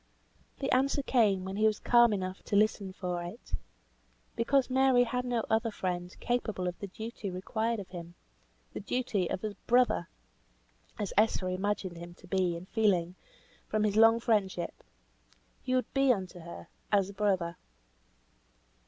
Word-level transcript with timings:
The 0.57 0.71
answer 0.71 1.03
came 1.03 1.45
when 1.45 1.57
he 1.57 1.67
was 1.67 1.77
calm 1.79 2.11
enough 2.11 2.41
to 2.45 2.55
listen 2.55 2.91
for 2.91 3.21
it. 3.23 3.53
Because 4.35 4.67
Mary 4.67 5.03
had 5.03 5.25
no 5.25 5.43
other 5.47 5.69
friend 5.69 6.17
capable 6.19 6.67
of 6.67 6.79
the 6.79 6.87
duty 6.87 7.29
required 7.29 7.79
of 7.79 7.89
him; 7.89 8.15
the 8.73 8.79
duty 8.79 9.29
of 9.29 9.43
a 9.43 9.55
brother, 9.67 10.09
as 10.97 11.13
Esther 11.17 11.49
imagined 11.49 11.97
him 11.97 12.15
to 12.15 12.25
be 12.25 12.55
in 12.55 12.65
feeling, 12.65 13.13
from 13.67 13.83
his 13.83 13.95
long 13.95 14.19
friendship. 14.19 14.73
He 15.61 15.75
would 15.75 15.93
be 15.93 16.11
unto 16.11 16.39
her 16.39 16.67
as 16.91 17.07
a 17.11 17.13
brother. 17.13 17.57